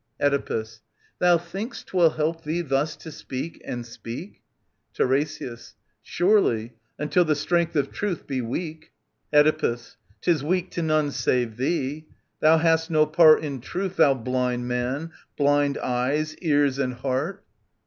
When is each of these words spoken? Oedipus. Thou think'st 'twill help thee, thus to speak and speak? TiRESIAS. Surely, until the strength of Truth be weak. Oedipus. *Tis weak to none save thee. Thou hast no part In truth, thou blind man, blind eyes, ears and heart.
Oedipus. 0.19 0.81
Thou 1.19 1.37
think'st 1.37 1.85
'twill 1.85 2.09
help 2.15 2.43
thee, 2.43 2.61
thus 2.63 2.95
to 2.95 3.11
speak 3.11 3.61
and 3.63 3.85
speak? 3.85 4.41
TiRESIAS. 4.95 5.75
Surely, 6.01 6.73
until 6.97 7.23
the 7.23 7.35
strength 7.35 7.75
of 7.75 7.91
Truth 7.91 8.25
be 8.25 8.41
weak. 8.41 8.93
Oedipus. 9.31 9.97
*Tis 10.19 10.43
weak 10.43 10.71
to 10.71 10.81
none 10.81 11.11
save 11.11 11.55
thee. 11.57 12.07
Thou 12.39 12.57
hast 12.57 12.89
no 12.89 13.05
part 13.05 13.43
In 13.43 13.61
truth, 13.61 13.97
thou 13.97 14.15
blind 14.15 14.67
man, 14.67 15.11
blind 15.37 15.77
eyes, 15.77 16.35
ears 16.37 16.79
and 16.79 16.95
heart. 16.95 17.45